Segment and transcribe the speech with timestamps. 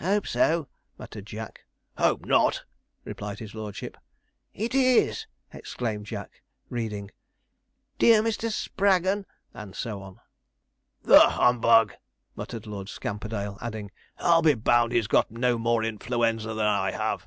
[0.00, 0.68] 'Hope so,'
[0.98, 1.62] muttered Jack.
[1.96, 2.62] 'Hope not,'
[3.06, 3.96] replied his lordship.
[4.52, 7.10] 'It is!' exclaimed Jack, reading,
[7.98, 8.52] 'Dear Mr.
[8.52, 9.24] Spraggon,'
[9.54, 10.20] and so on.
[11.04, 11.94] 'The humbug!'
[12.36, 17.26] muttered Lord Scamperdale, adding, 'I'll be bound he's got no more influenza than I have.'